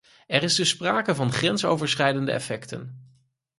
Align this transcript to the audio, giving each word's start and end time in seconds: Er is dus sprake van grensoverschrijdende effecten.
Er 0.27 0.43
is 0.43 0.55
dus 0.55 0.69
sprake 0.69 1.15
van 1.15 1.31
grensoverschrijdende 1.31 2.31
effecten. 2.31 3.11